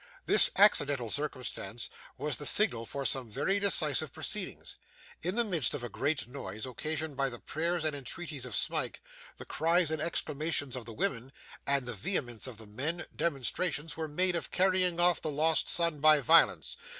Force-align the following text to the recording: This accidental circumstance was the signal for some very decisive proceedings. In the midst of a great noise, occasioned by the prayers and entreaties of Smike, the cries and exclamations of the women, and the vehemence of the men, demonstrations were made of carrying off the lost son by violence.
This 0.25 0.49
accidental 0.57 1.11
circumstance 1.11 1.87
was 2.17 2.37
the 2.37 2.45
signal 2.47 2.87
for 2.87 3.05
some 3.05 3.29
very 3.29 3.59
decisive 3.59 4.11
proceedings. 4.11 4.75
In 5.21 5.35
the 5.35 5.43
midst 5.43 5.75
of 5.75 5.83
a 5.83 5.89
great 5.89 6.25
noise, 6.27 6.65
occasioned 6.65 7.15
by 7.15 7.29
the 7.29 7.37
prayers 7.37 7.83
and 7.83 7.95
entreaties 7.95 8.43
of 8.43 8.55
Smike, 8.55 9.03
the 9.37 9.45
cries 9.45 9.91
and 9.91 10.01
exclamations 10.01 10.75
of 10.75 10.85
the 10.85 10.93
women, 10.93 11.31
and 11.67 11.85
the 11.85 11.93
vehemence 11.93 12.47
of 12.47 12.57
the 12.57 12.65
men, 12.65 13.05
demonstrations 13.15 13.95
were 13.95 14.07
made 14.07 14.35
of 14.35 14.49
carrying 14.49 14.99
off 14.99 15.21
the 15.21 15.29
lost 15.29 15.69
son 15.69 15.99
by 15.99 16.19
violence. 16.19 16.75